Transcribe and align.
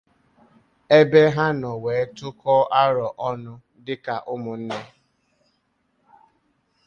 ebe 0.99 1.19
ha 1.35 1.45
nọrọ 1.59 1.71
wee 1.83 2.03
tụkọọ 2.17 2.61
arò 2.81 3.07
ọnụ 3.29 3.53
dịka 3.85 4.15
ụmụnne 4.33 4.77